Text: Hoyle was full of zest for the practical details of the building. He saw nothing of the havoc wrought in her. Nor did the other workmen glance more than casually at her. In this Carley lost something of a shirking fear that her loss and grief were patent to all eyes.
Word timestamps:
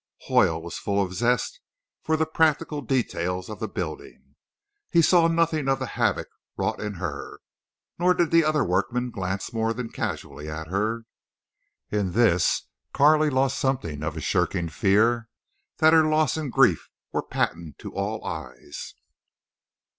Hoyle 0.29 0.59
was 0.59 0.79
full 0.79 0.99
of 0.99 1.13
zest 1.13 1.59
for 2.01 2.17
the 2.17 2.25
practical 2.25 2.81
details 2.81 3.51
of 3.51 3.59
the 3.59 3.67
building. 3.67 4.33
He 4.89 5.03
saw 5.03 5.27
nothing 5.27 5.69
of 5.69 5.77
the 5.77 5.85
havoc 5.85 6.27
wrought 6.57 6.81
in 6.81 6.95
her. 6.95 7.39
Nor 7.99 8.15
did 8.15 8.31
the 8.31 8.43
other 8.43 8.63
workmen 8.65 9.11
glance 9.11 9.53
more 9.53 9.75
than 9.75 9.89
casually 9.91 10.49
at 10.49 10.69
her. 10.69 11.05
In 11.91 12.13
this 12.13 12.65
Carley 12.93 13.29
lost 13.29 13.59
something 13.59 14.01
of 14.01 14.17
a 14.17 14.21
shirking 14.21 14.69
fear 14.69 15.29
that 15.77 15.93
her 15.93 16.03
loss 16.07 16.35
and 16.35 16.51
grief 16.51 16.89
were 17.11 17.21
patent 17.21 17.77
to 17.77 17.93
all 17.93 18.25
eyes. 18.25 18.95